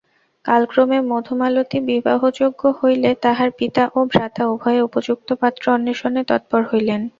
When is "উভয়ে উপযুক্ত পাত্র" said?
4.47-5.63